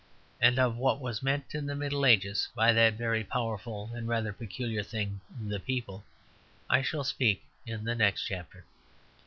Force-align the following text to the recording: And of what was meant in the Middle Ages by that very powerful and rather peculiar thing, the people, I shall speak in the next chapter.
And 0.41 0.57
of 0.57 0.77
what 0.77 0.99
was 0.99 1.21
meant 1.21 1.53
in 1.53 1.67
the 1.67 1.75
Middle 1.75 2.07
Ages 2.07 2.47
by 2.55 2.73
that 2.73 2.95
very 2.95 3.23
powerful 3.23 3.91
and 3.93 4.07
rather 4.07 4.33
peculiar 4.33 4.81
thing, 4.81 5.21
the 5.47 5.59
people, 5.59 6.03
I 6.71 6.81
shall 6.81 7.03
speak 7.03 7.43
in 7.67 7.83
the 7.83 7.93
next 7.93 8.23
chapter. 8.25 8.65